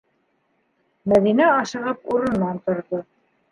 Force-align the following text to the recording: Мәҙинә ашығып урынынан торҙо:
Мәҙинә 1.13 1.51
ашығып 1.59 2.11
урынынан 2.17 2.65
торҙо: 2.67 3.07